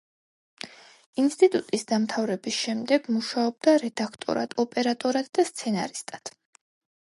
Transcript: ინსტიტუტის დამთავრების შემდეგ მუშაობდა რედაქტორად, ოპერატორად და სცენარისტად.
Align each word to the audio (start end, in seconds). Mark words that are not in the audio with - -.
ინსტიტუტის 1.23 1.85
დამთავრების 1.91 2.57
შემდეგ 2.63 3.11
მუშაობდა 3.19 3.77
რედაქტორად, 3.87 4.59
ოპერატორად 4.67 5.33
და 5.39 5.49
სცენარისტად. 5.55 6.37